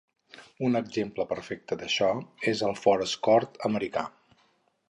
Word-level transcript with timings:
Un 0.67 0.77
exemple 0.79 1.25
perfecte 1.33 1.77
d'això 1.83 2.09
és 2.55 2.65
el 2.71 2.75
Ford 2.87 3.07
Escort 3.09 3.63
americà. 3.73 4.09